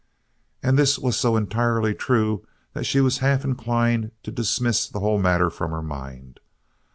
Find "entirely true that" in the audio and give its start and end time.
1.37-2.85